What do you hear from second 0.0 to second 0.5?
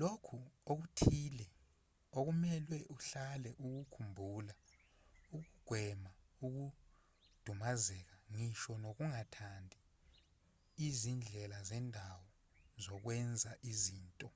lokhu